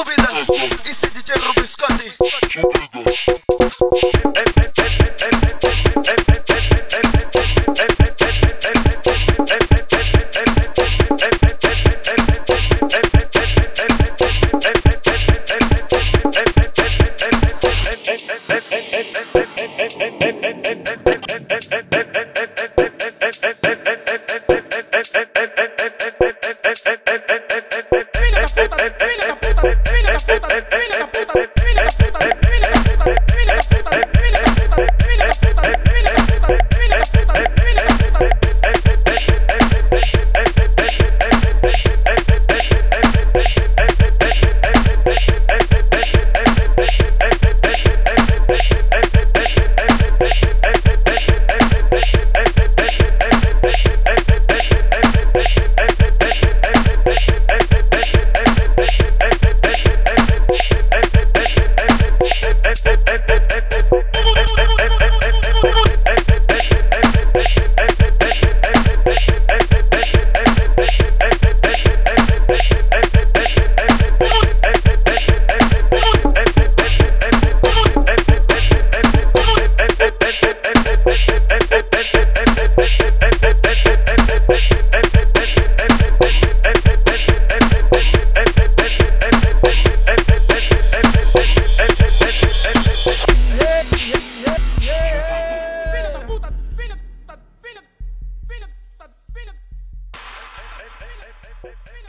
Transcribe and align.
Subidas. 0.00 0.69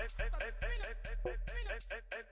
Hey, 0.00 0.06
hey, 0.16 0.28
hey, 2.10 2.29